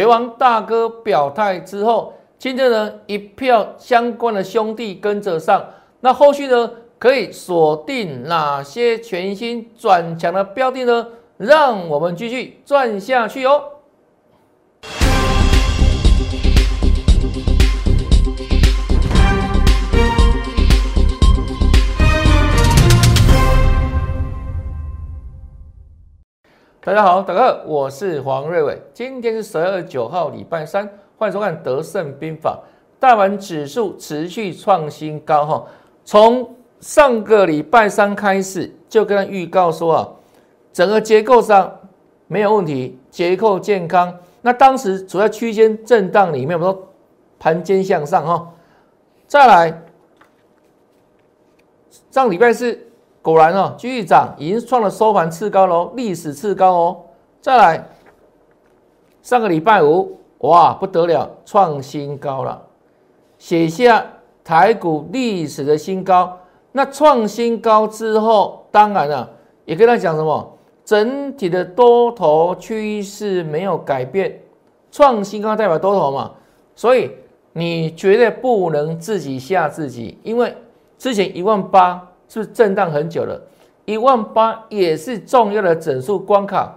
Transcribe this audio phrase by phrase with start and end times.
[0.00, 5.62] 拳王大哥表态之后，今天呢一票相关的兄弟跟着上，
[6.00, 11.06] 那后续呢可以锁定哪些全新转强的标的呢？
[11.36, 13.62] 让我们继续转下去哦。
[26.82, 28.80] 大家好，大家好，我是黄瑞伟。
[28.94, 30.88] 今天是十二月九号，礼拜三，
[31.18, 32.58] 欢迎收看《德胜兵法》。
[32.98, 35.66] 大盘指数持续创新高哈，
[36.06, 40.08] 从上个礼拜三开始就跟他预告说啊，
[40.72, 41.70] 整个结构上
[42.26, 44.16] 没有问题，结构健康。
[44.40, 46.88] 那当时处在区间震荡里面，我们说
[47.38, 48.50] 盘间向上哈。
[49.26, 49.82] 再来，
[52.10, 52.86] 上礼拜四。
[53.22, 56.96] 果然哦，继续涨，已经创了收盘次高喽，历史次高哦。
[57.40, 57.86] 再来，
[59.20, 62.62] 上个礼拜五，哇，不得了，创新高了，
[63.36, 64.06] 写下
[64.42, 66.38] 台股历史的新高。
[66.72, 69.28] 那创新高之后，当然了，
[69.66, 74.40] 也跟他讲什么，整体的多头趋势没有改变，
[74.90, 76.30] 创新高代表多头嘛，
[76.74, 77.10] 所以
[77.52, 80.56] 你绝对不能自己吓自己，因为
[80.96, 82.06] 之前一万八。
[82.32, 83.42] 是震荡很久了，
[83.84, 86.72] 一万八也是重要的整数关卡。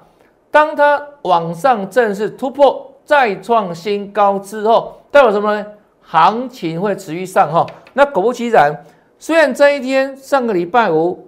[0.50, 5.66] 当它往上正式突破，再创新高之后，代表什么呢？
[6.02, 7.66] 行情会持续上哈。
[7.94, 8.74] 那果不其然，
[9.20, 11.28] 虽然这一天上个礼拜五，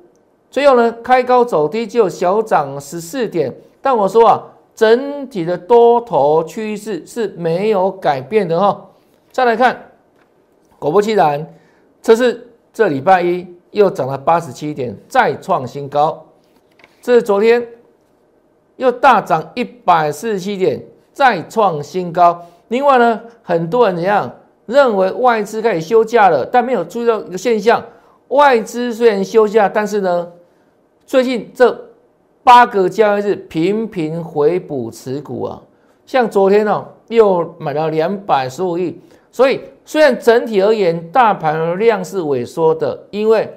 [0.50, 8.90] 最后呢开高走低，就小涨十四点，但我说啊，整体的多头趋势是没有改变的哈。
[9.32, 9.92] 再来看，
[10.80, 11.48] 果不其然，
[12.02, 13.55] 这是这礼拜一。
[13.76, 16.26] 又涨了八十七点，再创新高。
[17.02, 17.62] 这是昨天
[18.78, 22.42] 又大涨一百四十七点，再创新高。
[22.70, 24.34] 另外呢，很多人怎样
[24.66, 27.84] 认为外资开始休假了，但没有注意到一个现象：
[28.30, 30.32] 外资虽然休假，但是呢，
[31.06, 31.78] 最近这
[32.46, 35.62] 八个交易日频频回补持股啊。
[36.06, 38.98] 像昨天呢，又买了两百十五亿。
[39.32, 43.54] 所以虽然整体而言，大盘量是萎缩的，因为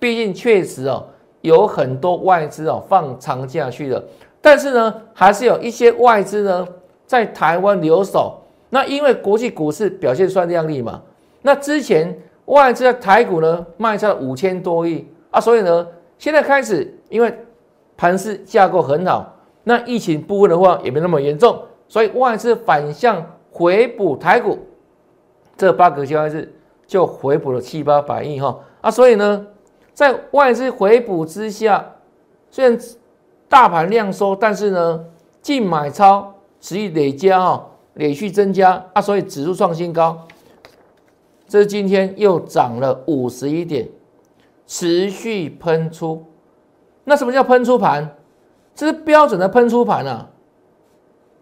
[0.00, 1.04] 毕竟确实哦，
[1.42, 4.02] 有很多外资哦放长假去了，
[4.40, 6.66] 但是呢，还是有一些外资呢
[7.06, 8.40] 在台湾留守。
[8.70, 11.02] 那因为国际股市表现算亮丽嘛，
[11.42, 15.86] 那之前外资在台股呢卖了五千多亿啊，所以呢，
[16.18, 17.32] 现在开始因为
[17.96, 24.58] 盘势架构很好，那疫情部分的话也没那么严重，所以外资反向回补台股，
[25.58, 26.50] 这八个交易日
[26.86, 29.46] 就回补了七八百亿哈啊，所以呢。
[29.92, 31.94] 在外资回补之下，
[32.50, 32.78] 虽然
[33.48, 35.04] 大盘量缩，但是呢，
[35.42, 40.26] 净买超持续累加哈，连续增加啊，所以指数创新高。
[41.46, 43.88] 这是今天又涨了五十一点，
[44.66, 46.24] 持续喷出。
[47.04, 48.16] 那什么叫喷出盘？
[48.74, 50.30] 这是标准的喷出盘啊！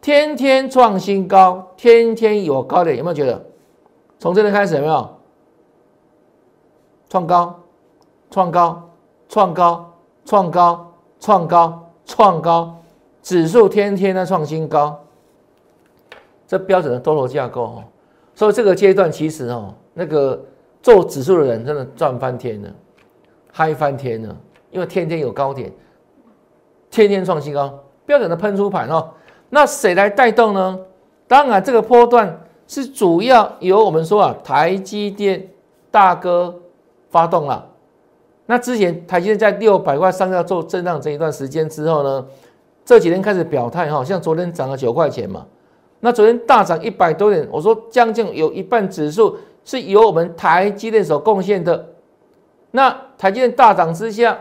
[0.01, 3.45] 天天创新高，天天有高点，有没有觉得？
[4.19, 5.17] 从这边开始有没有
[7.11, 7.61] 创高？
[8.31, 8.91] 创高，
[9.29, 9.93] 创高，
[10.25, 12.77] 创高，创高，创高，
[13.23, 14.99] 指数天天在创新高，
[16.47, 17.85] 这标准的多头架构哦。
[18.35, 20.41] 所以这个阶段其实哦，那个
[20.83, 22.69] 做指数的人真的赚翻天了，
[23.53, 24.37] 嗨翻天了，
[24.71, 25.73] 因为天天有高点，
[26.91, 29.11] 天天创新高，标准的喷出盘哦。
[29.51, 30.79] 那谁来带动呢？
[31.27, 35.49] 当然，这个波段是主要由我们说啊，台积电
[35.91, 36.55] 大哥
[37.11, 37.68] 发动了。
[38.51, 42.27] 那之前台积电在六百块上下做震荡这一段时间之后呢，
[42.83, 45.47] 这几天开始表态哈，像昨天涨了九块钱嘛，
[46.01, 49.37] 那昨天大涨一百多点，我说将近有一半指数
[49.67, 51.89] 是由我们台积电所贡献的。
[52.71, 54.39] 那台积电大涨之下，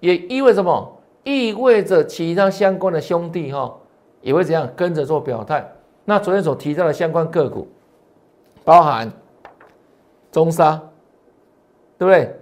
[0.00, 0.90] 也意味什么？
[1.22, 3.74] 意味着其他相关的兄弟哈
[4.22, 5.70] 也会怎样跟着做表态。
[6.06, 7.68] 那昨天所提到的相关个股，
[8.64, 9.12] 包含
[10.32, 10.80] 中沙，
[11.98, 12.34] 对不对？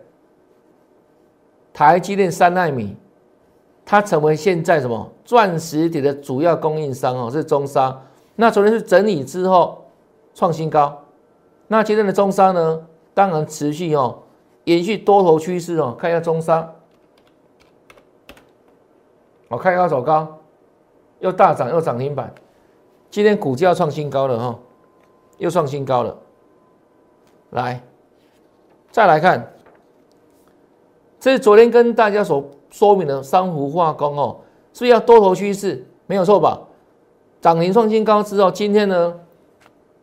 [1.73, 2.97] 台积电三纳米，
[3.85, 8.01] 它成为现在什么钻石体的主要供应商哦，是中沙。
[8.37, 9.87] 那昨天是整理之后
[10.35, 11.03] 创新高，
[11.69, 14.19] 那今天的中沙呢，当然持续哦，
[14.65, 15.97] 延续多头趋势哦。
[15.99, 16.73] 看一下中沙，
[19.49, 20.39] 我看高走高，
[21.21, 22.33] 又大涨又涨停板，
[23.11, 24.59] 今天股价创新高了哈，
[25.39, 26.17] 又创新高了。
[27.51, 27.83] 来，
[28.91, 29.49] 再来看。
[31.23, 34.41] 这是昨天跟大家所说明的珊瑚化工哦，
[34.73, 35.87] 是要多头趋势？
[36.07, 36.61] 没有错吧？
[37.41, 39.21] 涨停创新高之后，今天呢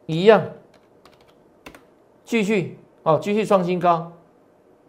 [0.05, 0.41] 一样
[2.23, 4.13] 继续哦，继续创新高。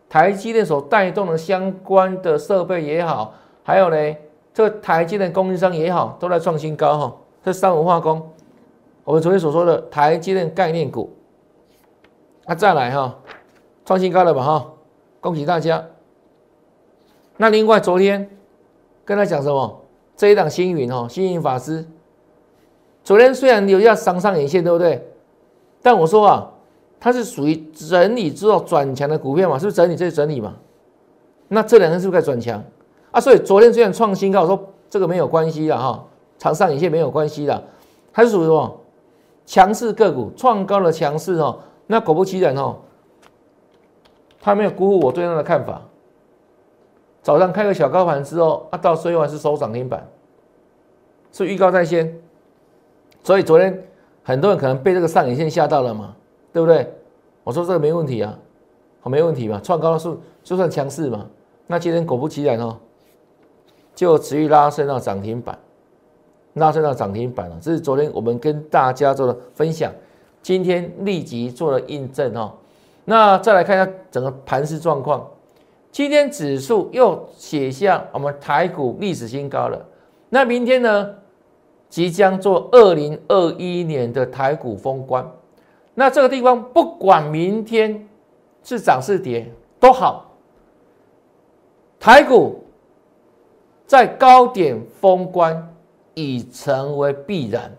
[0.08, 3.34] 台积电所带动的相关的设备也好，
[3.64, 4.16] 还有呢，
[4.54, 7.16] 这个台积电供应商也好，都在创新高哈。
[7.42, 8.30] 这三文化工，
[9.02, 11.12] 我们昨天所说的台积电概念股，
[12.46, 13.18] 那再来哈，
[13.84, 14.72] 创新高了吧哈，
[15.20, 15.84] 恭喜大家。
[17.40, 18.28] 那另外昨天
[19.02, 19.80] 跟他讲什么？
[20.14, 21.86] 这一档星云哦，星云法师，
[23.02, 25.08] 昨天虽然留下上上影线，对不对？
[25.82, 26.52] 但我说啊。
[27.02, 29.58] 它是属于整理之后转强的股票嘛？
[29.58, 30.54] 是不是整理这是整理嘛？
[31.48, 32.62] 那这两天是不是该转强
[33.10, 33.18] 啊？
[33.18, 36.04] 所以昨天虽然创新高，我说这个没有关系的哈，
[36.36, 37.64] 长上影线没有关系的，
[38.12, 38.80] 它是属于什么
[39.46, 41.58] 强势个股创高的强势哦。
[41.86, 42.76] 那果不其然哦，
[44.38, 45.80] 他没有辜负我对它的看法。
[47.22, 50.06] 早上开个小高盘之后，啊，到最后还是收涨停板，
[51.32, 52.12] 是预告在先。
[53.22, 53.82] 所以昨天
[54.22, 56.16] 很多人可能被这个上影线吓到了嘛。
[56.52, 56.92] 对不对？
[57.44, 58.36] 我说这个没问题啊，
[59.02, 61.24] 好没问题嘛，创高的数就算强势嘛。
[61.68, 62.76] 那今天果不其然哦，
[63.94, 65.56] 就持续拉升到涨停板，
[66.54, 67.56] 拉升到涨停板了。
[67.62, 69.92] 这是昨天我们跟大家做的分享，
[70.42, 72.52] 今天立即做了印证哦。
[73.04, 75.24] 那再来看一下整个盘势状况，
[75.92, 79.84] 今天指数又写下我们台股历史新高了。
[80.28, 81.14] 那明天呢，
[81.88, 85.28] 即将做二零二一年的台股封关。
[85.94, 88.08] 那这个地方不管明天
[88.62, 90.30] 是涨是跌都好，
[91.98, 92.62] 台股
[93.84, 95.74] 在高点封关
[96.14, 97.70] 已成为必然，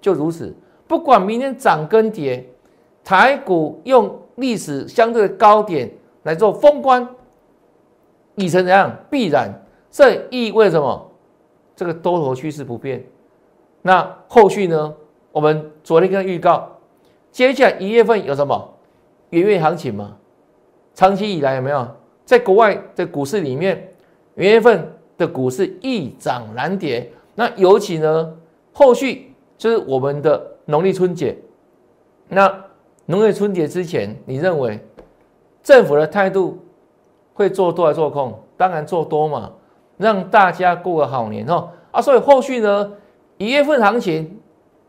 [0.00, 0.54] 就如此。
[0.86, 2.46] 不管明天涨跟跌，
[3.02, 5.90] 台股用历史相对的高点
[6.24, 7.08] 来做封关，
[8.36, 9.50] 已成怎样必然？
[9.90, 11.10] 这意味着什么？
[11.74, 13.04] 这个多头趋势不变。
[13.82, 14.94] 那后续呢？
[15.32, 16.72] 我们昨天跟预告。
[17.30, 18.74] 接下来一月份有什么
[19.28, 20.16] 元月行情吗？
[20.94, 21.86] 长期以来有没有
[22.24, 23.92] 在国外的股市里面，
[24.36, 27.12] 元月份的股市易涨难跌？
[27.34, 28.34] 那尤其呢，
[28.72, 31.36] 后续就是我们的农历春节。
[32.28, 32.64] 那
[33.04, 34.80] 农历春节之前，你认为
[35.62, 36.58] 政府的态度
[37.36, 38.36] 会做多还是做空？
[38.56, 39.52] 当然做多嘛，
[39.98, 41.68] 让大家过个好年哦。
[41.92, 42.90] 啊，所以后续呢，
[43.36, 44.40] 一月份行情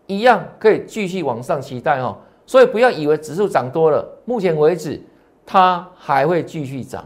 [0.08, 2.18] 一样可以继续往上期待哦。
[2.46, 5.02] 所以不要以为指数涨多了，目前为止
[5.46, 7.06] 它还会继续涨，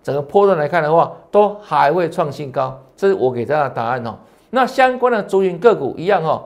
[0.00, 4.16] 整个波段来看的话，都还会创新高，这是我给大家的答案哦。
[4.50, 6.44] 那相关的主营个股一样哦，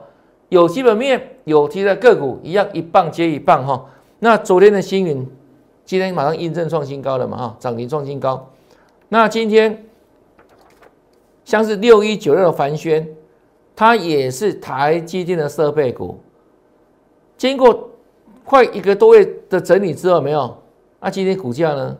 [0.49, 3.85] 有基本面有题的个股一样，一棒接一棒哈。
[4.17, 5.27] 那昨天的星云，
[5.91, 8.49] 今天马上印证创新高了嘛哈，涨停创新高。
[9.09, 9.83] 那今天
[11.43, 13.05] 像是六一九六的凡轩，
[13.75, 16.17] 它也是台积电的设备股，
[17.35, 17.89] 经过。
[18.45, 20.57] 快一个多月的整理之后，没有？
[21.01, 21.97] 那今天股价呢？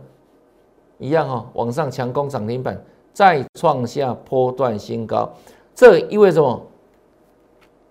[0.97, 5.29] 一样哈，往上强攻涨停板，再创下波段新高。
[5.75, 6.65] 这意味着什么？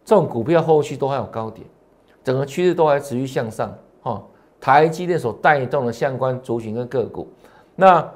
[0.07, 1.67] 这种股票后续都还有高点，
[2.25, 3.71] 整个趋势都还持续向上。
[4.01, 4.23] 哈，
[4.61, 7.29] 台积电所带动的相关族群跟个股。
[7.75, 8.13] 那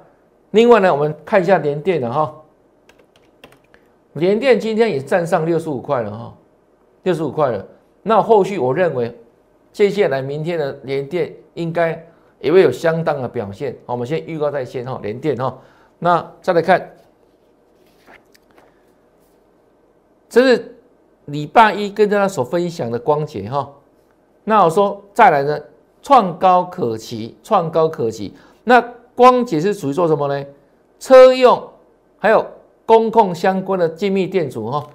[0.50, 2.35] 另外呢，我们看一下联电的哈，
[4.12, 6.35] 联电今天也站上六十五块了哈，
[7.02, 7.67] 六十五块了。
[8.02, 9.17] 那后续我认为。
[9.73, 12.00] 接下来明天的联电应该
[12.38, 13.76] 也会有相当的表现。
[13.87, 15.59] 我们先预告在先哈，联电哈。
[15.99, 16.90] 那再来看，
[20.28, 20.76] 这是
[21.25, 23.69] 礼拜一跟大家所分享的光捷哈。
[24.45, 25.61] 那我说再来呢，
[26.04, 28.34] 创高可期，创高可期。
[28.62, 28.80] 那
[29.16, 30.46] 光解是属于做什么呢？
[31.00, 31.66] 车用
[32.18, 32.44] 还有
[32.84, 34.87] 工控相关的精密电阻哈。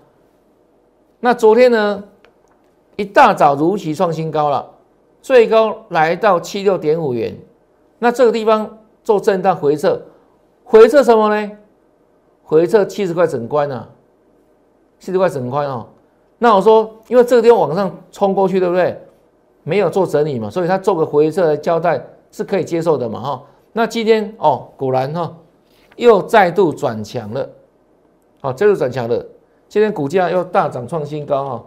[1.19, 2.03] 那昨天呢？
[2.95, 4.69] 一大早如期创新高了，
[5.21, 7.35] 最高来到七六点五元。
[7.97, 10.01] 那这个地方做震荡回撤，
[10.65, 11.51] 回撤什么呢？
[12.43, 13.87] 回撤七十块整关啊，
[14.99, 15.87] 七十块整关哦。
[16.37, 19.01] 那我说，因为这个地方往上冲过去，对不对？
[19.69, 23.43] 没有做整理嘛，所以它做个回撤来交代是可以接受的嘛，哈。
[23.71, 25.37] 那今天哦，果然哈，
[25.95, 27.47] 又再度转强了，
[28.41, 29.23] 好，再度转强了。
[29.67, 31.65] 今天股价又大涨创新高哈。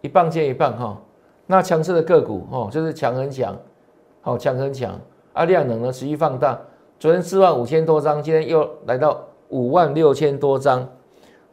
[0.00, 1.00] 一棒接一棒哈，
[1.46, 3.56] 那强势的个股哦，就是强很强，
[4.20, 4.98] 好强很强
[5.32, 6.60] 啊，量能呢持续放大，
[6.98, 10.88] 昨天四万五千多张，今天又来到五万六千多张，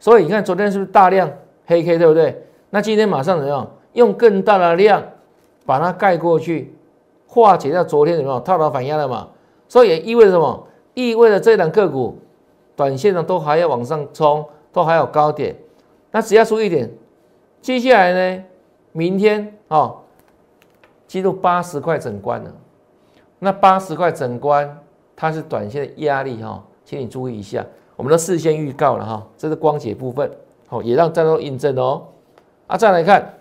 [0.00, 1.30] 所以你看昨天是不是大量
[1.66, 2.44] 黑 K 对不对？
[2.70, 3.70] 那今天马上怎么样？
[3.94, 5.02] 用更大的量
[5.64, 6.74] 把它盖过去，
[7.26, 9.28] 化解掉昨天怎么样套牢反压了嘛？
[9.68, 10.66] 所以也意味着什么？
[10.94, 12.18] 意味着这两个股
[12.76, 15.56] 短线上都还要往上冲，都还有高点。
[16.10, 16.90] 那只要注意一点，
[17.60, 18.44] 接下来呢，
[18.92, 19.98] 明天哦，
[21.06, 22.54] 进入八十块整关了。
[23.38, 24.78] 那八十块整关，
[25.16, 27.64] 它是短线的压力哈，请你注意一下。
[27.96, 30.30] 我们都事先预告了哈，这是光解部分，
[30.68, 32.02] 好，也让大家都印证哦。
[32.68, 33.34] 啊，再来看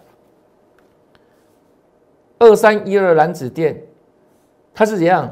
[2.39, 3.79] 二三一二蓝子电，
[4.73, 5.31] 它是怎样？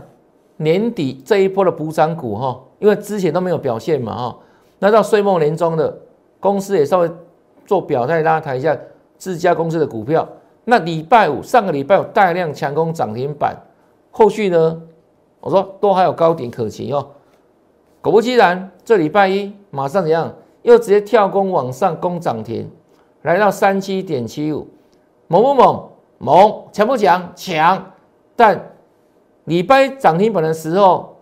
[0.58, 4.38] 年底这一波的补涨股哈，因为之前都没有表现嘛哈，
[4.80, 5.98] 那到岁末年终的
[6.40, 7.12] 公司也稍微
[7.66, 8.78] 做表态，大家谈一下
[9.18, 10.28] 自家公司的股票。
[10.64, 13.56] 那礼拜五上个礼拜有大量强攻涨停板。
[14.12, 14.82] 后续呢？
[15.42, 17.06] 我说都还有高点可期哦。
[18.02, 20.34] 果不其然，这礼拜一马上怎样？
[20.64, 22.68] 又直接跳空往上攻涨停，
[23.26, 24.68] 来到三七点七五，
[25.28, 25.90] 猛不猛？
[26.20, 26.64] 猛！
[26.72, 27.32] 强不强？
[27.36, 27.92] 强！
[28.36, 28.74] 但
[29.46, 31.16] 礼拜涨停板的时候，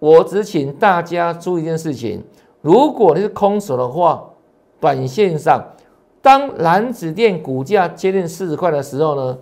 [0.00, 2.24] 我只请大家注意一件事情：
[2.60, 4.30] 如果你是空手的话，
[4.80, 5.64] 短线上，
[6.20, 9.38] 当蓝子电股价接近四十块的时候呢，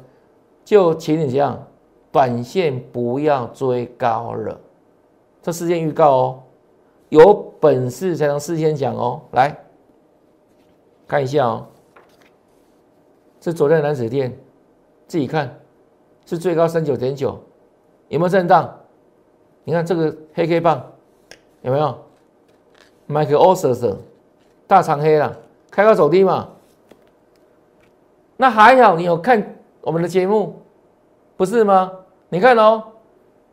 [0.65, 1.67] 就请你这样。
[2.13, 4.61] 短线不要追高了，
[5.41, 6.39] 这事先预告哦，
[7.09, 9.23] 有本事才能事先讲哦。
[9.31, 9.57] 来
[11.09, 11.67] 看一下哦，
[13.43, 14.33] 这昨天的蓝水店，
[15.09, 15.53] 自己看
[16.25, 17.37] 是最高三九点九，
[18.07, 18.73] 有没有震荡？
[19.65, 20.81] 你看这个黑 K 棒
[21.63, 21.99] 有没有
[23.09, 23.99] ？Michael o s s
[24.69, 25.37] 大长黑了，
[25.73, 26.51] 开高走低嘛。
[28.37, 30.63] 那还好，你有看我们的节目，
[31.37, 31.91] 不是吗？
[32.29, 32.81] 你看哦，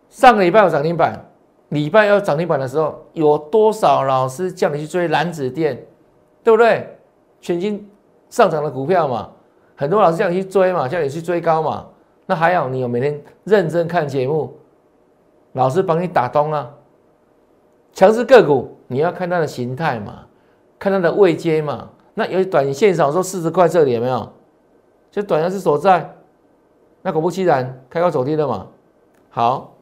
[0.07, 1.19] 上个礼拜有涨停板，
[1.69, 5.83] 礼拜要涨停板的时候，有多少老师叫你去追蓝子店，
[6.43, 6.95] 对不对？
[7.41, 7.89] 全新
[8.29, 9.31] 上涨的股票嘛，
[9.79, 11.87] 很多老师叫你去追嘛，叫你去追高嘛。
[12.25, 14.53] 那还好，你有每天认真看节目，
[15.53, 16.69] 老师帮你打通啊。
[17.93, 20.25] 强势个股你要看它的形态嘛，
[20.77, 21.91] 看它的位阶嘛。
[22.13, 24.29] 那有短线上说四十块这里有没有？
[25.11, 26.13] 就短线是所在。
[27.01, 28.67] 那果不其然，开高走低了嘛。
[29.29, 29.77] 好，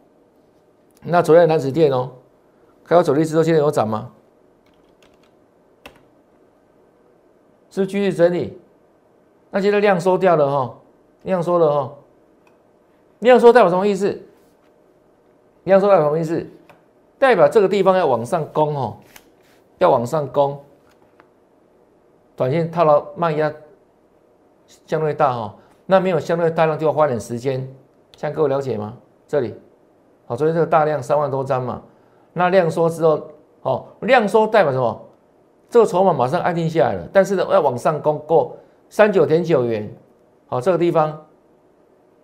[1.02, 2.12] 那昨天南子电哦，
[2.86, 4.12] 开高走低之后，现在有涨吗？
[7.72, 8.60] 是继续整理。
[9.50, 10.76] 那现在量缩掉了哈，
[11.24, 11.94] 量缩了哈。
[13.20, 14.22] 量缩代表什么意思？
[15.64, 16.46] 量缩代表什么意思？
[17.18, 18.98] 代表这个地方要往上攻哦，
[19.80, 20.60] 要往上攻。
[22.36, 23.52] 短线套牢卖压
[24.86, 25.56] 相对大哈。
[25.90, 27.66] 那没有相对大量就要花点时间，
[28.18, 28.94] 像各位了解吗？
[29.26, 29.56] 这里，
[30.26, 31.82] 好，昨天这个大量三万多张嘛，
[32.34, 33.28] 那量缩之后，
[33.62, 35.02] 哦，量缩代表什么？
[35.70, 38.58] 这个筹码马上安定下来了，但是呢，要往上攻过
[38.90, 39.94] 三九点九元，
[40.48, 41.26] 好，这个地方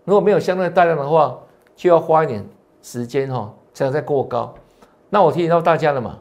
[0.05, 1.38] 如果没有相对大量的话，
[1.75, 2.46] 就要花一点
[2.82, 4.53] 时间哈，才能再过高。
[5.10, 6.20] 那我提醒到大家了嘛，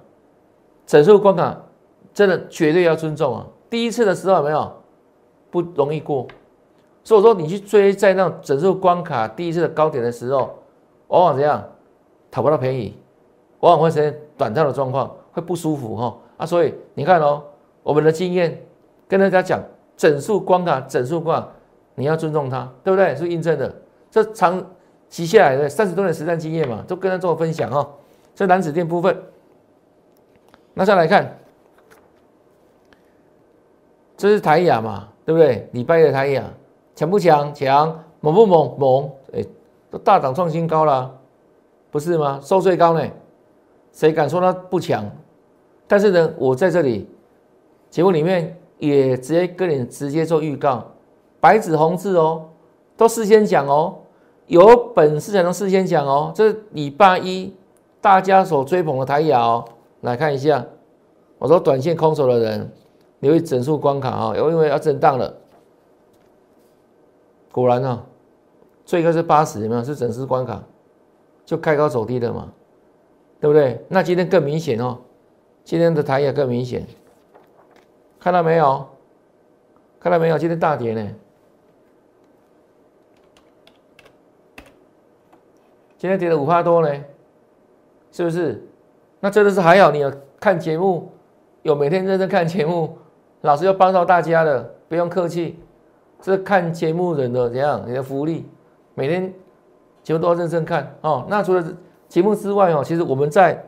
[0.86, 1.60] 整数关卡
[2.12, 3.46] 真的绝对要尊重啊！
[3.70, 4.72] 第一次的时候有没有
[5.50, 6.26] 不容易过？
[7.04, 10.58] 所以说，你去追在那整数关卡第一次的高点的时候，
[11.08, 11.62] 往往怎样
[12.30, 12.96] 讨不到便宜，
[13.60, 16.46] 往往会出现短暂的状况，会不舒服哈啊！
[16.46, 17.42] 所以你看哦，
[17.82, 18.62] 我们的经验
[19.08, 19.60] 跟大家讲，
[19.96, 21.46] 整数关卡、整数关，
[21.94, 23.14] 你要尊重它，对不对？
[23.14, 23.74] 是印证的，
[24.10, 24.64] 这长
[25.08, 27.88] 期下来的三十多年实战经验嘛，都跟他做分享哦。
[28.34, 29.16] 这蓝子店部分，
[30.74, 31.38] 那再来看，
[34.16, 35.68] 这是台雅嘛，对不对？
[35.72, 36.44] 礼拜的台雅。
[36.94, 37.54] 强不强？
[37.54, 38.76] 强，猛不猛？
[38.78, 39.10] 猛！
[39.32, 39.44] 哎，
[39.90, 41.10] 都大涨创新高了，
[41.90, 42.38] 不是吗？
[42.42, 43.02] 收最高呢，
[43.92, 45.10] 谁敢说它不强？
[45.88, 47.08] 但是呢，我在这里
[47.88, 48.54] 节目里面
[48.88, 50.84] 也直接跟你直接做预告，
[51.38, 52.48] 白纸红字哦，
[52.96, 53.96] 都事先讲哦，
[54.48, 56.32] 有本事才能事先讲哦。
[56.34, 57.54] 这礼拜一
[58.00, 59.64] 大家所追捧的台哦，
[60.00, 60.66] 来看一下，
[61.38, 62.72] 我说短线空手的人
[63.20, 65.32] 留意整数关卡啊，因为要震荡了。
[67.52, 68.02] 果然呢，
[68.84, 69.84] 最高是八十，有没有？
[69.84, 70.60] 是整数关卡，
[71.46, 72.52] 就开高走低的嘛，
[73.40, 73.80] 对不对？
[73.86, 74.98] 那今天更明显哦，
[75.62, 76.84] 今天的台也更明显，
[78.22, 78.86] 看到没有？
[79.98, 80.38] 看到没有？
[80.38, 81.10] 今天大跌呢，
[85.98, 87.04] 今天跌了五趴多呢，
[88.12, 88.64] 是不是？
[89.18, 91.10] 那真的是还好，你有看节目，
[91.62, 92.96] 有每天认真看节目，
[93.40, 95.58] 老师要帮到大家的，不用客气。
[96.20, 97.82] 这看节目人的怎样？
[97.84, 98.48] 你的福利，
[98.94, 99.34] 每天
[100.04, 101.26] 节目都要认真看哦。
[101.28, 101.76] 那除了
[102.06, 103.60] 节目之外哦，其实我们在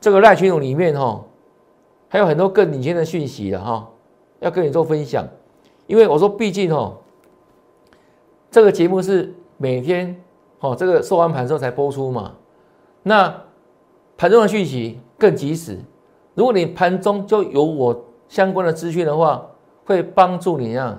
[0.00, 1.22] 这个赖群组里面哈，
[2.16, 3.86] 还有很多更领先的讯息的哈，
[4.40, 5.22] 要跟你做分享。
[5.86, 6.96] 因为我说，毕竟哦，
[8.50, 10.18] 这个节目是每天
[10.60, 12.32] 哦，这个收完盘之后才播出嘛。
[13.02, 13.42] 那
[14.16, 15.78] 盘中的讯息更及时，
[16.32, 19.46] 如果你盘中就有我相关的资讯的话，
[19.84, 20.98] 会帮助你啊，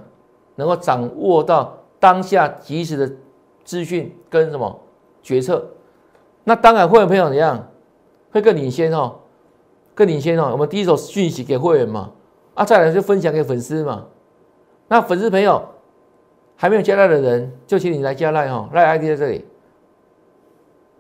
[0.54, 3.12] 能够掌握到当下及时的
[3.64, 4.80] 资讯跟什么
[5.24, 5.68] 决策。
[6.44, 7.68] 那当然，会员朋友怎样
[8.30, 9.16] 会更领先哦，
[9.98, 10.50] 更领先哦。
[10.52, 12.12] 我们第一手讯息给会员嘛，
[12.54, 14.06] 啊，再来就分享给粉丝嘛。
[14.88, 15.60] 那粉丝朋友
[16.56, 19.46] 还没有加赖的人，就请你来加赖哈，赖 ID 在这里，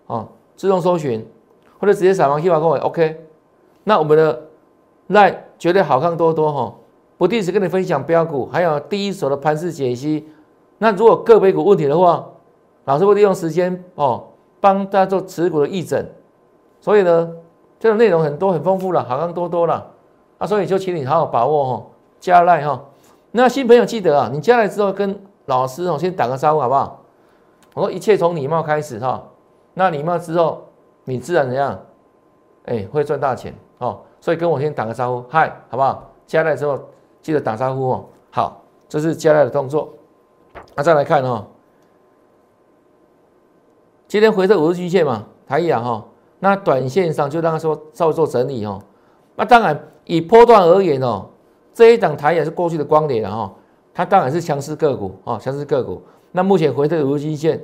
[0.08, 1.24] 哦，自动搜寻
[1.78, 3.24] 或者直接扫描 QR code OK。
[3.84, 4.48] 那我们的
[5.08, 6.76] 赖绝对好看多多哈，
[7.20, 10.28] 不定时跟你分享标股，还有第一手的盘势解析。
[10.80, 12.28] 那如果个别股问题的话，
[12.86, 14.28] 老师会利用时间哦，
[14.60, 16.06] 帮大家做持股的议诊。
[16.80, 17.32] 所以呢，
[17.80, 19.92] 这种内容很多很丰富了，好看多多了
[20.38, 21.86] 啊，所以就请你好好把握哈，
[22.20, 22.84] 加赖哈。
[23.32, 27.02] 那新朋友记得啊，你加来之后跟老师哦先打个招呼好不好？
[27.74, 29.24] 我说一切从礼貌开始哈，
[29.74, 30.66] 那礼貌之后
[31.04, 31.80] 你自然怎样？
[32.66, 33.54] 哎，会赚大钱。
[33.78, 36.04] 哦，所以跟我先打个招呼，嗨，好不好？
[36.26, 36.80] 加来之后
[37.22, 38.06] 记得打招呼哦。
[38.32, 39.90] 好，这是加来的动作。
[40.76, 41.46] 那再来看哦，
[44.08, 46.04] 今天回撤五日均线嘛，台阳哈，
[46.40, 48.82] 那短线上就让他说稍微做整理哦。
[49.36, 51.28] 那当然以波段而言哦，
[51.74, 53.54] 这一档台也是过去的光点了哈，
[53.94, 56.02] 它当然是强势个股哦，强势个股。
[56.32, 57.60] 那目前回撤五日均线，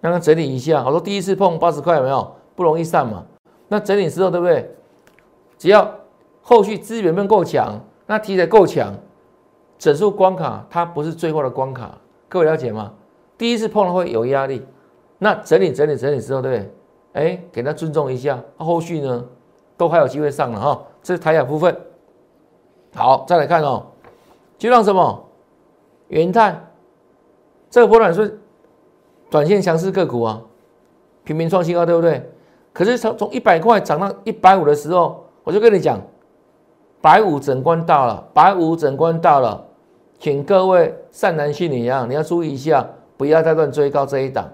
[0.00, 0.82] 让它整理一下。
[0.82, 2.34] 好多第一次碰八十块有没有？
[2.54, 3.24] 不容易上嘛。
[3.68, 4.74] 那整理之后对不对？
[5.58, 5.90] 只要
[6.40, 8.94] 后续资源面够强，那题材够强，
[9.78, 12.92] 整数关卡它不是最后的关卡，各位了解吗？
[13.36, 14.64] 第一次碰了会有压力，
[15.18, 16.74] 那整理整理整理之后，对不对？
[17.14, 19.24] 哎，给他尊重一下，后续呢
[19.76, 20.82] 都还有机会上了哈。
[21.02, 21.76] 这是台雅部分。
[22.94, 23.86] 好，再来看哦，
[24.56, 25.24] 就让什么
[26.08, 26.56] 元泰
[27.70, 28.38] 这个波段是
[29.30, 30.40] 短线强势个股啊，
[31.24, 32.30] 平民创新高，对不对？
[32.72, 35.22] 可是从从一百块涨到一百五的时候。
[35.44, 36.00] 我就跟你讲，
[37.02, 39.62] 百五整关到了，百五整关到了，
[40.18, 44.50] 请各位善男信女啊，你要注意一下，不要再乱追高这一档，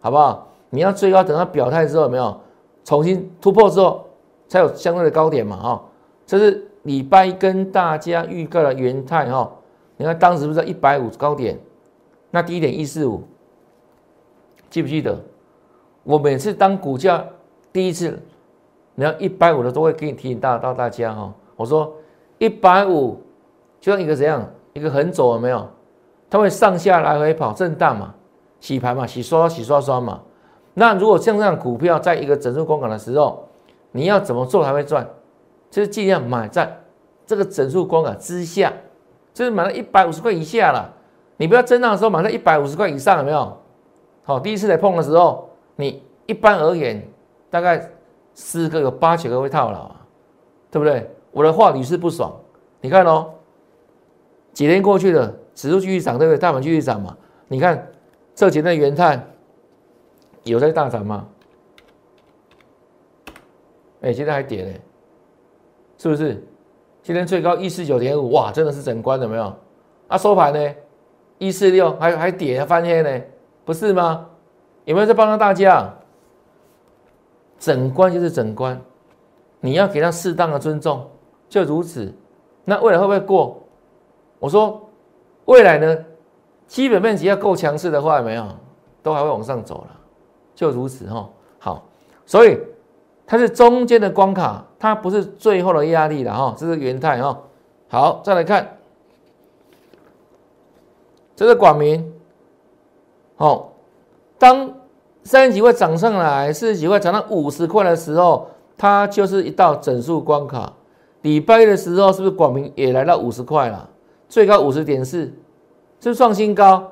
[0.00, 0.51] 好不好？
[0.74, 2.40] 你要最高，等它表态之后，有没有
[2.82, 4.06] 重新突破之后，
[4.48, 5.56] 才有相对的高点嘛？
[5.56, 5.84] 哈，
[6.24, 9.52] 这是礼拜一跟大家预告的元泰哈，
[9.98, 11.58] 你看当时不是在一百五高点，
[12.30, 13.22] 那低点一四五，
[14.70, 15.18] 记不记得？
[16.04, 17.22] 我每次当股价
[17.72, 18.18] 第一次。
[18.94, 21.90] 你要一百五的都会给你提醒大到大家哈，我说
[22.36, 23.18] 一百五
[23.80, 25.66] 就像一个怎样一个横轴有没有？
[26.28, 28.14] 它会上下来回跑震荡嘛，
[28.60, 30.20] 洗盘嘛，洗刷洗刷刷嘛。
[30.74, 33.48] 那如果像这样股票在一个整数关口的时候，
[33.90, 35.06] 你要怎么做才会赚？
[35.70, 36.80] 就是尽量买在
[37.26, 38.72] 这个整数关口之下，
[39.32, 40.92] 就是买到一百五十块以下了。
[41.36, 43.56] 你不要震荡的时候买在一百五十块以上，有没有？
[44.22, 47.02] 好，第一次来碰的时候，你一般而言
[47.50, 47.88] 大概。
[48.34, 49.96] 四个有八九个会套牢啊，
[50.70, 51.06] 对不对？
[51.32, 52.34] 我的话屡试不爽。
[52.80, 53.28] 你看哦，
[54.54, 56.38] 几天过去了，指数继续涨，对不对？
[56.38, 57.14] 大盘继续涨嘛。
[57.48, 57.86] 你看
[58.34, 59.22] 这几天的元泰
[60.44, 61.26] 有在大涨吗？
[64.02, 64.80] 哎，今天还跌嘞，
[65.98, 66.44] 是不是？
[67.02, 69.54] 今天最高一四九点五，哇，真的是整关了没有？
[70.08, 70.74] 啊，收盘呢？
[71.38, 73.24] 一四六，还还跌还翻黑呢，
[73.64, 74.28] 不是吗？
[74.84, 75.92] 有没有在帮到大家？
[77.58, 78.80] 整关就是整关，
[79.60, 81.08] 你要给他适当的尊重，
[81.48, 82.12] 就如此。
[82.64, 83.60] 那未来会不会过？
[84.40, 84.88] 我说
[85.44, 86.04] 未来呢，
[86.66, 88.46] 基本面只要够强势的话，没有
[89.02, 90.00] 都还会往上走了，
[90.62, 91.28] 就如此哈。
[91.58, 91.82] 好，
[92.24, 92.56] 所以
[93.26, 96.54] 它是中间的关卡，它不是最后的压力了哈。
[96.56, 97.36] 这是元泰哈。
[97.88, 98.78] 好，再来看，
[101.34, 102.12] 这是广明。
[103.34, 103.72] 好，
[104.38, 104.72] 当。
[105.24, 110.72] 三十几块涨上来，四十几块涨到五十块的时候，它就是一道整数关卡。
[111.20, 113.88] 礼拜一的时候，是不是广明也来到五十块了？
[114.28, 115.20] 最高五十点四，
[116.00, 116.90] 是不是创新高？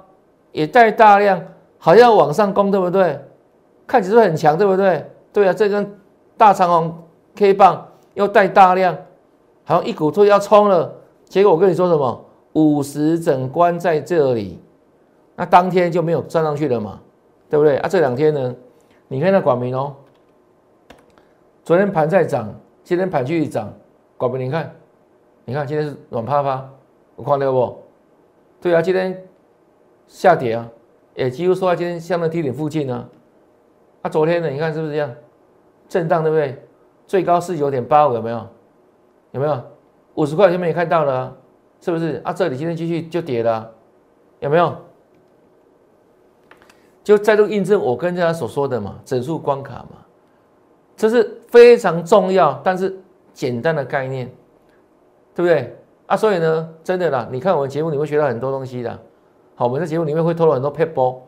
[0.53, 1.43] 也带大量，
[1.77, 3.19] 好像往上攻，对不对？
[3.91, 5.05] 看起来很强，对不对？
[5.33, 5.99] 对啊，这根
[6.37, 6.95] 大长红
[7.35, 8.97] K 棒又带大量，
[9.65, 10.95] 好像一股推要冲了。
[11.25, 12.25] 结果我跟你说什么？
[12.53, 14.61] 五十整关在这里，
[15.35, 17.01] 那当天就没有站上去了嘛？
[17.49, 17.89] 对不对啊？
[17.89, 18.55] 这两天呢，
[19.09, 19.93] 你看那广明哦，
[21.65, 22.49] 昨天盘在涨，
[22.85, 23.73] 今天盘继续涨。
[24.17, 24.73] 广明，你看，
[25.45, 26.65] 你看今天是软趴趴，
[27.17, 27.77] 我看到不？
[28.61, 29.21] 对啊，今天
[30.07, 30.69] 下跌啊，
[31.17, 33.09] 也几乎说在今天相当低点附近呢。
[34.03, 35.15] 啊，昨天呢，你看是不是这样？
[35.89, 36.63] 震荡对不对？
[37.07, 38.47] 最高是九点八五，有没有？
[39.33, 39.61] 有没有？
[40.15, 41.37] 五十块前面也看到了，
[41.81, 42.21] 是不是？
[42.25, 43.71] 啊，这里今天继续就跌了，
[44.39, 44.77] 有没有？
[47.03, 49.99] 就再度印证我跟大家所说的嘛，整数关卡嘛，
[50.97, 52.97] 这是非常重要，但是
[53.33, 54.27] 简单的概念，
[55.35, 55.77] 对不对？
[56.07, 58.99] 啊，所以呢，真的啦，你看我们节目，你会学到很多东西的。
[59.55, 61.19] 好，我们在节目里面会透露很多 paper，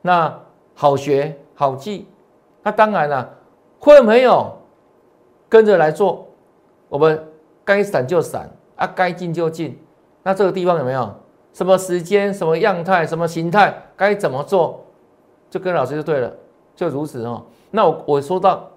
[0.00, 0.40] 那
[0.74, 2.06] 好学好记。
[2.66, 3.32] 那当然了，
[3.78, 4.52] 会没有
[5.48, 6.26] 跟着来做，
[6.88, 7.24] 我们
[7.64, 9.78] 该闪就闪啊，该进就进。
[10.24, 11.14] 那这个地方有没有
[11.52, 14.84] 什么时间、什么样态、什么形态，该怎么做，
[15.48, 16.34] 就跟老师就对了，
[16.74, 17.46] 就如此哦。
[17.70, 18.68] 那我我说到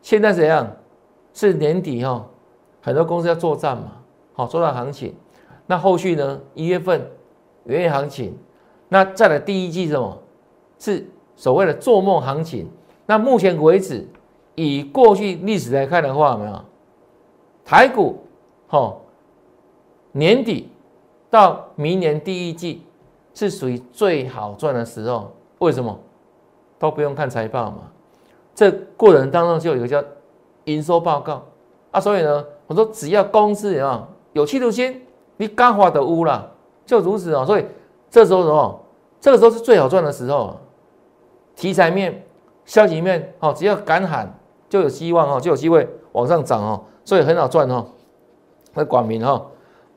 [0.00, 0.64] 现在怎样？
[1.34, 2.24] 是年底哈，
[2.82, 3.96] 很多公司要作战嘛，
[4.32, 5.12] 好做账行情。
[5.66, 6.40] 那后续呢？
[6.54, 7.04] 一月份
[7.64, 8.38] 元月行情，
[8.88, 10.16] 那再来第一季什么？
[10.78, 12.70] 是所谓的做梦行情。
[13.06, 14.06] 那目前为止，
[14.54, 16.64] 以过去历史来看的话，没有
[17.64, 18.18] 台股，
[18.68, 18.96] 哈，
[20.12, 20.70] 年底
[21.30, 22.82] 到明年第一季
[23.34, 25.32] 是属于最好赚的时候。
[25.58, 25.98] 为什么？
[26.78, 27.90] 都不用看财报嘛，
[28.54, 30.02] 这过程当中就有一个叫。
[30.66, 31.42] 营收报告
[31.90, 35.04] 啊，所以呢，我说只要公司啊有企图心，
[35.36, 36.52] 你刚花的污了，
[36.86, 37.44] 就如此啊。
[37.44, 37.64] 所以
[38.08, 38.80] 这时候什么？
[39.20, 40.56] 这个时候是最好赚的时候。
[41.56, 42.24] 题材面、
[42.64, 44.32] 消息面哦，只要敢喊，
[44.68, 46.84] 就有希望哦，就有机会往上涨哦。
[47.04, 47.86] 所以很好赚哦。
[48.74, 49.44] 那广明哈，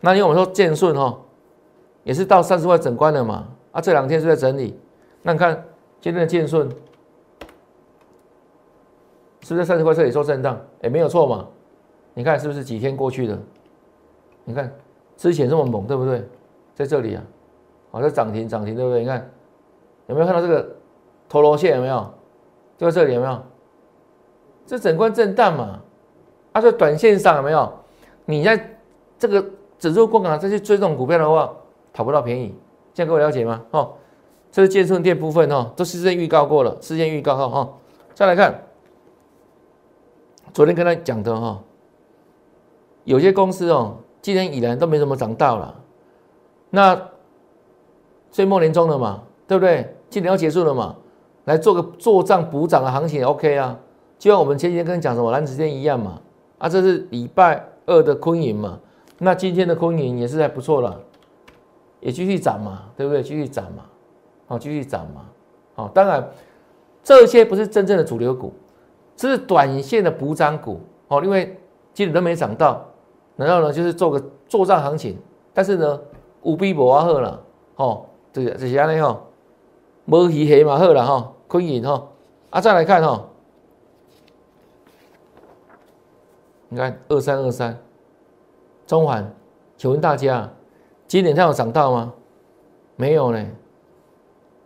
[0.01, 1.17] 那因为我们说建顺哈，
[2.04, 3.47] 也是到三十块整关了嘛。
[3.71, 4.80] 啊，这两天是在整理。
[5.21, 5.63] 那你看
[6.01, 6.69] 今天的建顺。
[9.41, 10.60] 是不是三十块这里做震荡？
[10.82, 11.47] 哎，没有错嘛。
[12.15, 13.38] 你看是不是几天过去的？
[14.43, 14.73] 你看
[15.15, 16.28] 之前这么猛，对不对？
[16.73, 17.21] 在这里啊，
[17.91, 19.01] 好，在涨停涨停，对不对？
[19.01, 19.30] 你看
[20.08, 20.67] 有没有看到这个
[21.30, 21.75] 头螺线？
[21.75, 22.12] 有没有？
[22.78, 23.42] 就在这里有没有？
[24.66, 25.80] 这整关震荡嘛。
[26.52, 27.72] 啊，在短线上有没有？
[28.26, 28.78] 你在
[29.20, 29.46] 这个
[29.78, 31.54] 指数过港再去追这种股票的话，
[31.94, 32.56] 讨不到便宜。
[32.94, 33.62] 这样各位了解吗？
[33.72, 33.94] 哦，
[34.52, 37.50] 这是建顺店部分哦，都事先预告过了，事先预告哈。
[37.50, 37.74] 哈，
[38.14, 38.62] 再来看。
[40.54, 41.62] 昨天跟他讲的哈，
[43.04, 45.76] 有些公司哦，今年以来都没怎么涨到了，
[46.70, 47.10] 那
[48.32, 49.94] 岁末年终了嘛，对不对？
[50.10, 50.96] 今年要结束了嘛，
[51.45, 53.79] 来做个做账补涨的行情也 OK 啊，
[54.19, 56.21] 就像我们前几天跟你讲什么蓝子天一样嘛，
[56.58, 58.79] 啊，这是礼拜二的昆银嘛，
[59.19, 60.99] 那今天的昆银也是还不错了，
[61.99, 63.23] 也继续涨嘛，对不对？
[63.23, 63.84] 继续涨嘛，
[64.47, 65.21] 好，继续涨嘛，
[65.75, 66.29] 好，当然
[67.03, 68.53] 这些不是真正的主流股。
[69.15, 70.81] 这是短线的补涨股。
[71.08, 71.55] 哦，因为
[71.93, 72.84] 今年都没涨到，
[73.36, 75.15] 然后呢就是做个做账行情，
[75.53, 76.01] 但是呢
[76.41, 77.39] 五比无啊好了
[77.75, 78.03] 哦，
[78.34, 79.21] 这个这些安尼吼，
[80.08, 82.06] 无鱼黑嘛好了哈，昆银哈
[82.50, 83.26] 啊再来看哈，
[86.68, 87.78] 你看二三二三
[88.86, 89.34] 中环，
[89.78, 90.52] 请问大家
[91.08, 92.13] 今年它有涨到吗？
[92.98, 93.46] 没有呢，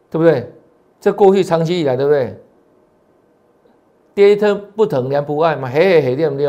[0.09, 0.51] 对不对？
[0.99, 2.41] 这过去长期以来对不对？
[4.15, 6.47] 跌一疼不疼，娘不爱嘛，嘿嘿嘿，对不对？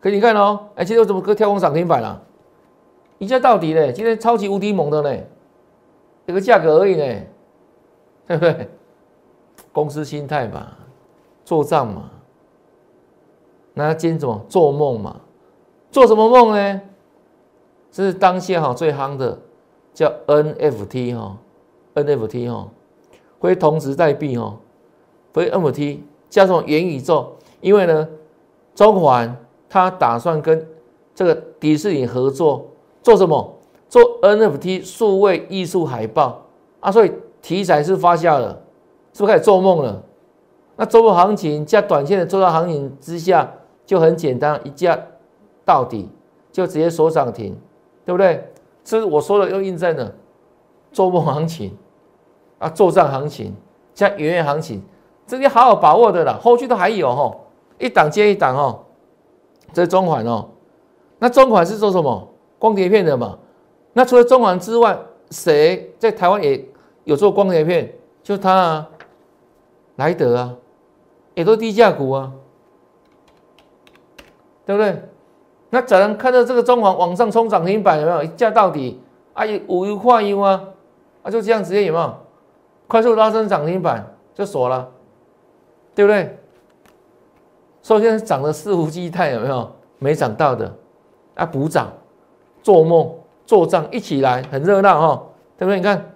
[0.00, 2.22] 可你看哦，哎，今天我怎么个跳空涨停板了？
[3.18, 5.26] 一下到底嘞，今天超级无敌猛的嘞，
[6.26, 7.22] 这个价格而已呢，
[8.26, 8.70] 对不对？
[9.76, 10.68] 公司心态嘛，
[11.44, 12.10] 做账嘛，
[13.74, 15.20] 那今天怎么做梦嘛？
[15.90, 16.80] 做什么梦呢？
[17.92, 19.38] 这是当下哈最夯的，
[19.92, 21.36] 叫 NFT 哈
[21.94, 22.70] ，NFT 哈，
[23.38, 24.56] 非同时代币哈，
[25.34, 25.98] 非 NFT。
[26.30, 28.08] 叫做元宇宙，因为呢，
[28.74, 29.36] 中环
[29.68, 30.66] 他打算跟
[31.14, 32.66] 这个迪士尼合作，
[33.02, 33.54] 做什么？
[33.88, 36.46] 做 NFT 数位艺术海报
[36.80, 37.12] 啊，所以
[37.42, 38.60] 题材是发酵了，
[39.16, 40.02] 是不是开始做梦了？
[40.76, 43.50] 那周末行情加短线的周到行情之下，
[43.86, 44.98] 就很简单，一价
[45.64, 46.06] 到底
[46.52, 47.56] 就直接锁涨停，
[48.04, 48.52] 对不对？
[48.84, 50.12] 这是我说的又印证了
[50.92, 51.74] 周末行情
[52.58, 53.56] 啊，做账行情
[53.94, 54.82] 加元月行情。
[55.26, 57.34] 这些好好把握的啦，后续都还有哈，
[57.78, 58.80] 一档接一档哦。
[59.72, 60.46] 这是中环哦，
[61.18, 62.28] 那中环是做什么？
[62.58, 63.38] 光碟片的嘛。
[63.94, 64.98] 那除了中环之外，
[65.30, 66.62] 谁在台湾也
[67.04, 67.90] 有做光碟片？
[68.22, 68.90] 就他啊，
[69.96, 70.54] 莱德啊，
[71.34, 72.32] 也都低价股啊，
[74.64, 75.02] 对不对？
[75.70, 78.22] 那怎能看到这个中环往上冲涨停板有没有？
[78.22, 79.00] 一价到底
[79.34, 80.62] 啊，五优化优啊，
[81.22, 82.14] 啊就这样直接有没有？
[82.86, 84.90] 快速拉升涨停板就锁了。
[85.94, 86.38] 对不对？
[87.82, 89.72] 首先涨得肆无忌惮，有没有？
[89.98, 90.70] 没涨到的
[91.34, 91.90] 啊，补涨，
[92.62, 93.10] 做梦
[93.46, 95.22] 做账一起来，很热闹哈，
[95.56, 95.78] 对不对？
[95.78, 96.14] 你看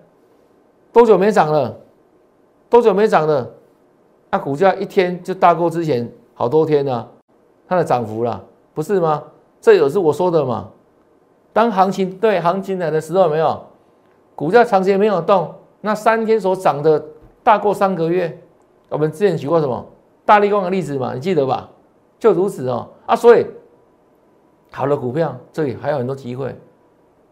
[0.92, 1.74] 多久没涨了？
[2.68, 3.50] 多久没涨了？
[4.30, 7.06] 啊，股价一天就大过之前好多天呢，
[7.68, 9.22] 它的涨幅了，不是吗？
[9.60, 10.70] 这也是我说的嘛。
[11.52, 13.60] 当行情对行情来的时候，没有？
[14.34, 17.04] 股价长期没有动，那三天所涨的
[17.42, 18.40] 大过三个月。
[18.88, 19.84] 我们之前举过什么
[20.24, 21.12] 大力光的例子嘛？
[21.14, 21.68] 你记得吧？
[22.18, 23.46] 就如此哦啊，所以
[24.70, 26.54] 好的股票，这里还有很多机会，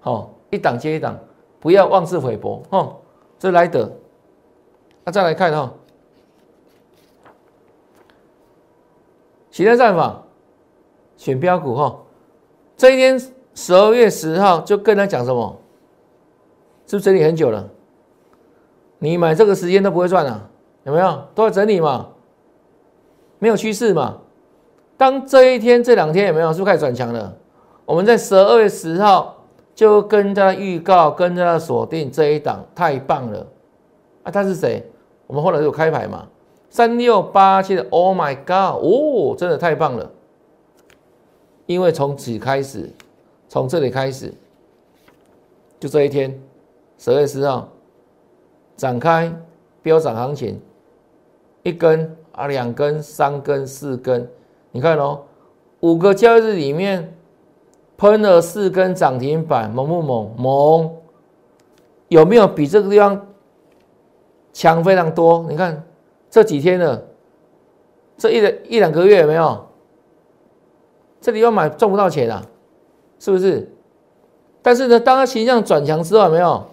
[0.01, 1.17] 好，一档接一档，
[1.61, 2.97] 不要妄自菲薄，哦，
[3.39, 3.91] 这来得，
[5.05, 5.73] 那再来看哈，
[9.59, 10.23] 其他战法
[11.16, 11.97] 选标股哈，
[12.77, 13.21] 这一天
[13.57, 15.59] 十二月十号就跟他讲什么，
[16.87, 17.68] 是不是整理很久了？
[19.01, 20.49] 你买这个时间都不会赚啊，
[20.85, 21.25] 有没有？
[21.35, 22.07] 都在整理嘛，
[23.40, 24.18] 没有趋势嘛。
[24.97, 27.37] 当这一天、这两天有没有是不是开始转强了？
[27.85, 29.44] 我们在十二月十号
[29.75, 33.44] 就跟他预告、跟大家锁定这一档，太棒了
[34.23, 34.31] 啊！
[34.31, 34.88] 他是谁？
[35.27, 36.29] 我们后来有开牌嘛？
[36.70, 38.83] 三六八七的，Oh my God！
[38.83, 40.11] 哦，真的太棒了！
[41.66, 42.90] 因为从此开始，
[43.48, 44.33] 从这里开始，
[45.81, 46.40] 就这一天，
[46.98, 47.68] 十二月十号
[48.76, 49.33] 展开
[49.83, 50.61] 飙涨行情，
[51.62, 54.28] 一根啊，两根、三根、四根。
[54.70, 55.22] 你看哦，
[55.81, 57.14] 五个交易日里面
[57.96, 60.35] 喷了四根涨停板，猛不猛？
[60.37, 60.90] 猛！
[62.09, 63.26] 有没有比这个地方
[64.52, 65.46] 强非常多？
[65.48, 65.83] 你看
[66.31, 67.03] 这几天呢
[68.17, 69.67] 这一两一两个月有没有？
[71.21, 72.45] 这里要买赚不到钱啊，
[73.19, 73.71] 是不是？
[74.62, 76.67] 但是呢，当它形象转强之后，有没有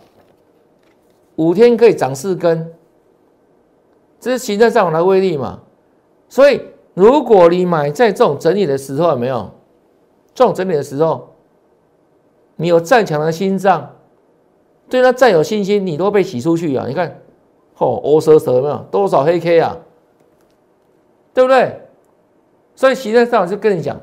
[1.36, 2.74] 五天可以涨四根？
[4.20, 5.62] 这是形态上的威力嘛？
[6.30, 6.62] 所以。
[6.96, 9.52] 如果你买在这种整理的时候，有没有？
[10.34, 11.28] 这种整理的时候，
[12.56, 13.98] 你有再强的心脏，
[14.88, 16.86] 对他再有信心，你都被洗出去啊！
[16.88, 17.20] 你看，
[17.78, 18.78] 哦，欧蛇蛇没有？
[18.92, 19.78] 多少黑 K 啊？
[21.34, 21.82] 对不对？
[22.76, 24.00] 所以，实在上就跟你讲，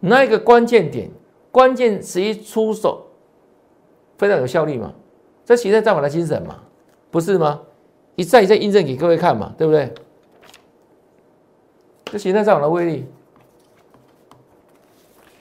[0.00, 1.10] 那一个关键点，
[1.52, 3.06] 关键时一出手，
[4.18, 4.92] 非常有效率嘛。
[5.44, 6.60] 这实在战法的精神嘛，
[7.10, 7.60] 不是吗？
[8.16, 9.92] 一再一再印证给各位看嘛，对不对？
[12.06, 13.06] 这形态上的威力，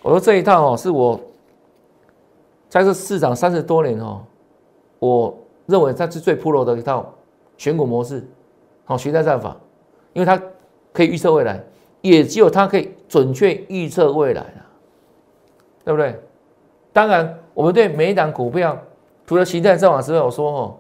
[0.04, 1.20] 我说这一套哦，是我
[2.70, 4.24] 在这市场三十多年哦，
[5.00, 5.36] 我
[5.66, 7.12] 认为它是最 pro 的一套
[7.60, 8.26] 选股模式，
[8.86, 9.56] 好形态战法，
[10.14, 10.42] 因为它
[10.94, 11.62] 可以预测未来，
[12.00, 14.66] 也只有它可以准确预测未来了，
[15.84, 16.18] 对不对？
[16.94, 18.80] 当然，我们对每一档股票，
[19.28, 20.78] 除了形态战法之外，我说哦，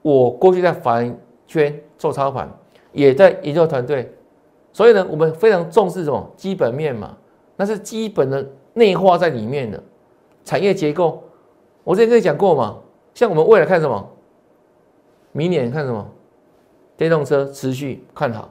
[0.00, 1.14] 我过去在反
[1.46, 2.50] 圈做操盘，
[2.92, 4.10] 也在研究团队。
[4.72, 7.14] 所以呢，我们非常重视什么基本面嘛？
[7.56, 9.82] 那是基本的内化在里面的
[10.44, 11.22] 产业结构。
[11.84, 12.78] 我之前跟你讲过嘛，
[13.12, 14.10] 像我们未来看什么？
[15.36, 16.10] 明年看什么？
[16.96, 18.50] 电动车持续看好。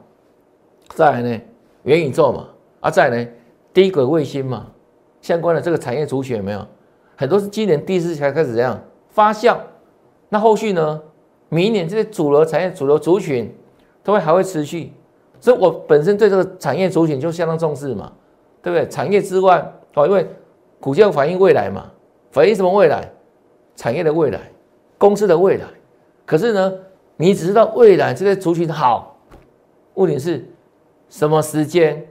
[0.90, 1.40] 再来呢，
[1.82, 2.46] 元宇宙嘛，
[2.78, 3.30] 啊，再来呢，
[3.74, 4.68] 低轨卫星嘛，
[5.20, 6.64] 相关的这个产业主选有没有？
[7.16, 9.56] 很多是今年第四季才开始这样发酵。
[10.28, 11.02] 那后续呢？
[11.48, 13.52] 明年这些主流产业、主流族群
[14.04, 14.92] 都会还会持续。
[15.40, 18.12] 所以我本身对这个产业族群就相当重视嘛，
[18.62, 18.88] 对不对？
[18.88, 19.60] 产业之外，
[19.94, 20.24] 哦，因为
[20.80, 21.90] 股价反映未来嘛，
[22.30, 23.10] 反映什么未来？
[23.74, 24.40] 产业的未来，
[24.98, 25.64] 公司的未来。
[26.26, 26.74] 可是呢，
[27.16, 29.16] 你只知道未来这些族群好，
[29.94, 30.44] 问题是
[31.08, 32.04] 什么时间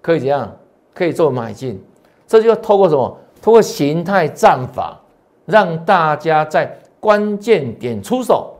[0.00, 0.56] 可以怎样
[0.94, 1.82] 可以做买进？
[2.26, 3.18] 这就要透过什么？
[3.40, 5.00] 透过形态战法，
[5.46, 8.54] 让大家在关键点出手，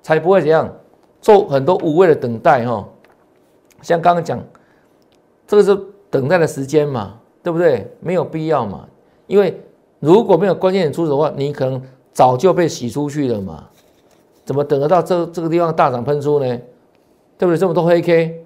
[0.00, 0.72] 才不会怎样
[1.20, 2.88] 做很多无谓的等待哈。
[3.82, 4.42] 像刚刚讲，
[5.46, 7.92] 这个是等待的时间嘛，对不对？
[8.00, 8.88] 没有必要嘛，
[9.26, 9.60] 因为
[10.00, 13.68] 如果没有关键点出手的话，你可能早就被洗出去了嘛。
[14.44, 16.46] 怎么等得到这这个地方大涨喷出呢？
[17.36, 17.56] 对不对？
[17.56, 18.44] 这么多黑 K，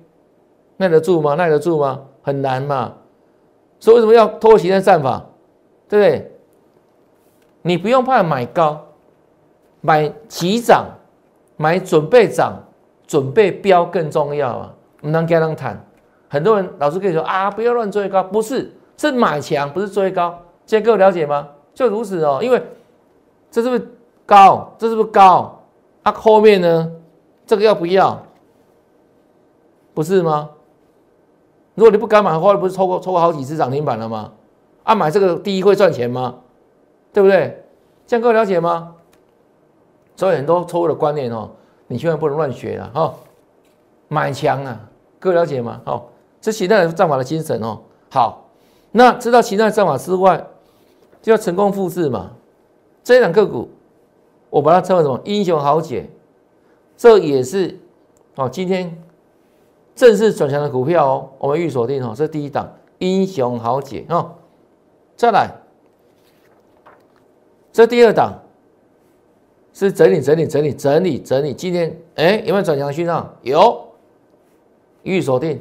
[0.78, 1.34] 耐得住吗？
[1.34, 2.00] 耐得住吗？
[2.22, 2.94] 很难嘛。
[3.80, 5.24] 所以为什么要拖形态战法？
[5.88, 6.32] 对不对？
[7.62, 8.80] 你不用怕买高，
[9.80, 10.86] 买急涨，
[11.56, 12.64] 买准备涨，
[13.06, 14.74] 准备标更重要啊。
[15.00, 15.84] 不能跟人谈，
[16.28, 20.38] 很多人老是跟你说啊，不要乱追高，不是，是买强，不是追高。
[20.66, 21.48] 现在各位了解吗？
[21.74, 22.62] 就如此哦，因为
[23.50, 23.88] 这是不是
[24.24, 24.74] 高？
[24.78, 25.57] 这是不是高？
[26.08, 26.90] 啊，后面呢？
[27.46, 28.22] 这个要不要？
[29.92, 30.50] 不是吗？
[31.74, 34.32] 如果你不敢买的话，不是抽过抽过好几次涨停板了吗？
[34.84, 36.36] 啊，买这个第一会赚钱吗？
[37.12, 37.62] 对不对？
[38.06, 38.94] 这样各位了解吗？
[40.16, 41.50] 所以很多错误的观念哦，
[41.86, 43.14] 你千万不能乱学了哈。
[44.08, 44.80] 买强啊，
[45.20, 45.80] 各位了解吗？
[45.84, 46.08] 好，
[46.40, 47.80] 这其他的战法的精神哦。
[48.10, 48.48] 好，
[48.92, 50.42] 那知道其他的战法之外，
[51.20, 52.30] 就要成功复制嘛。
[53.04, 53.68] 这一档个股，
[54.50, 55.20] 我把它称为什么？
[55.24, 56.08] 英雄豪杰，
[56.96, 57.78] 这也是
[58.36, 59.02] 哦，今天
[59.94, 61.28] 正式转强的股票哦。
[61.38, 64.32] 我们预锁定哦，这第一档英雄豪杰哦。
[65.16, 65.50] 再来，
[67.72, 68.32] 这第二档
[69.72, 71.52] 是整理整理整理整理整理。
[71.52, 73.34] 今天哎，有没有转强讯号？
[73.42, 73.84] 有。
[75.04, 75.58] 预锁定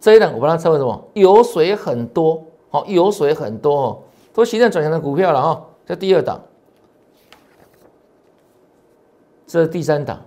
[0.00, 1.04] 这一档，我把它称为什么？
[1.14, 3.98] 油水很多好，油水很多哦，
[4.32, 5.62] 都形成转强的股票了哦。
[5.84, 6.40] 这第二档，
[9.54, 10.20] 这是第三档，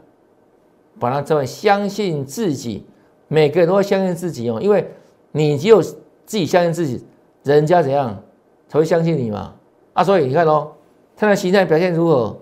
[1.02, 2.86] 把它称为相信自己，
[3.28, 4.90] 每个人都会相信自己哦，因为
[5.34, 7.06] 你只有自己相信自己，
[7.44, 8.24] 人家怎样
[8.70, 9.54] 才会相信你嘛？
[9.92, 10.72] 啊，所以你看哦，
[11.18, 12.38] 它的形态表现如何？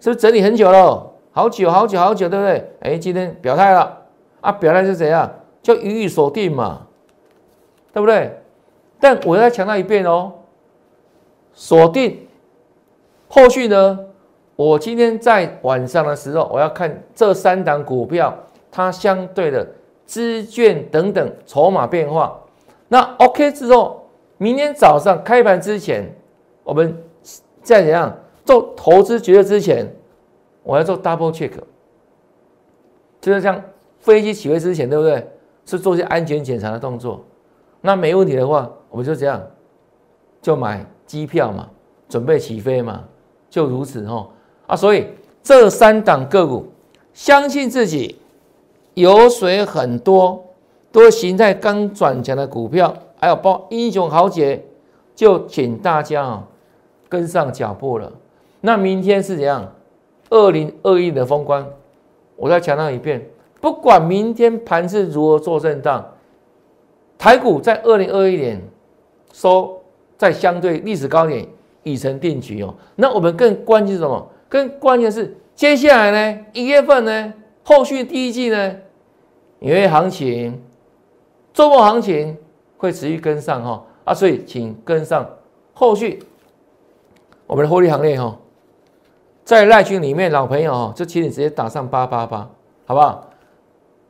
[0.00, 1.12] 是不是整理很久了？
[1.30, 2.72] 好久好久好久，对不对？
[2.80, 3.96] 哎，今天表态了
[4.40, 4.50] 啊！
[4.50, 5.32] 表态是怎样？
[5.62, 6.88] 就予以锁定嘛，
[7.92, 8.36] 对不对？
[8.98, 10.32] 但我要强调一遍哦，
[11.52, 12.26] 锁定
[13.28, 14.00] 后续呢？
[14.56, 18.34] 我今天在晚上的时候，我要看这三档股票
[18.70, 19.66] 它相对的
[20.06, 22.40] 资券等等筹码变化。
[22.88, 26.10] 那 OK 之后，明天早上开盘之前，
[26.64, 26.96] 我们
[27.62, 29.86] 再怎样做投资决策之前。
[30.62, 31.52] 我要做 double check，
[33.20, 33.62] 就是像
[34.00, 35.24] 飞机起飞之前，对不对？
[35.64, 37.24] 是做些安全检查的动作。
[37.80, 39.40] 那没问题的话，我们就这样，
[40.42, 41.68] 就买机票嘛，
[42.08, 43.04] 准备起飞嘛，
[43.48, 44.28] 就如此哦。
[44.66, 45.06] 啊，所以
[45.42, 46.66] 这三档个股，
[47.14, 48.16] 相信自己，
[48.94, 50.44] 油水很多，
[50.90, 54.64] 都形态刚转强的股票，还有包英雄豪杰，
[55.14, 56.44] 就请大家啊
[57.08, 58.12] 跟上脚步了。
[58.60, 59.72] 那明天是怎样？
[60.28, 61.64] 二零二一的封关，
[62.34, 63.24] 我再强调一遍，
[63.60, 66.04] 不管明天盘是如何做震荡，
[67.16, 68.60] 台股在二零二一年
[69.32, 69.80] 收
[70.18, 71.46] 在相对历史高点
[71.84, 72.74] 已成定局哦。
[72.96, 74.28] 那我们更关心什么？
[74.56, 76.38] 更关键是接下来呢？
[76.54, 77.34] 一月份呢？
[77.62, 78.76] 后续第一季呢？
[79.58, 80.62] 因为行情
[81.52, 82.38] 周末行情
[82.78, 85.28] 会持续跟上哈啊，所以请跟上
[85.74, 86.22] 后续
[87.46, 88.34] 我们的获利行列哈。
[89.44, 92.48] 在赖群里面，老朋友哦，就请你直接打上八八八，
[92.86, 93.28] 好不好？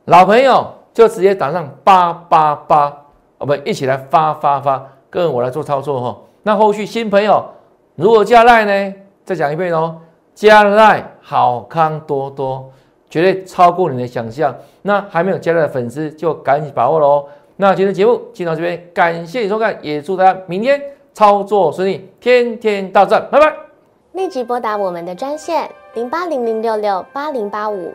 [0.05, 3.05] 老朋友就直接打上八八八，
[3.39, 6.17] 我们一起来发发发，跟我来做操作哈。
[6.45, 7.45] 那后续新朋友
[7.97, 8.95] 如果加赖呢？
[9.25, 10.01] 再讲一遍哦，
[10.37, 12.71] 加赖好康多多，
[13.09, 14.55] 绝对超过你的想象。
[14.83, 17.25] 那还没有加赖的粉丝就赶紧把握喽。
[17.57, 20.79] 那今天节目就到这边，感谢你收看，也祝大家明天
[21.15, 23.51] 操作顺利，天天到赚，拜拜。
[24.13, 27.95] 立即拨打我们的专线零八零零六六八零八五